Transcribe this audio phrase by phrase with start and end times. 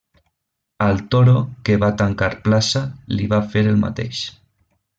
[0.85, 1.35] Al toro
[1.67, 2.81] que va tancar plaça
[3.17, 4.25] li va fer el mateix.